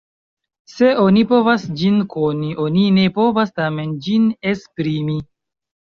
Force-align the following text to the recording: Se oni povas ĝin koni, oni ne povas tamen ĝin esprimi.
Se 0.75 0.87
oni 1.01 1.23
povas 1.33 1.67
ĝin 1.81 2.01
koni, 2.15 2.49
oni 2.65 2.87
ne 2.97 3.05
povas 3.19 3.55
tamen 3.61 3.95
ĝin 4.07 4.29
esprimi. 4.55 5.19